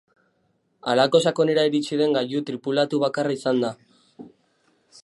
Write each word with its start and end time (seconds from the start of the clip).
Halako 0.93 1.21
sakonerara 1.25 1.69
iritsi 1.71 2.01
den 2.01 2.17
gailu 2.19 2.43
tripulatu 2.49 3.03
bakarra 3.05 3.39
izan 3.39 3.63
da. 3.67 3.73